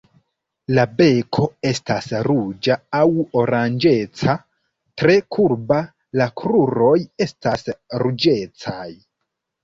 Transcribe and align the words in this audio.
La 0.77 0.83
beko 0.99 1.43
estas 1.71 2.05
ruĝa 2.27 2.77
aŭ 2.99 3.03
oranĝeca, 3.41 4.33
tre 5.01 5.17
kurba, 5.37 5.77
la 6.21 6.27
kruroj 6.43 6.95
estas 7.27 7.67
ruĝecaj. 8.05 8.89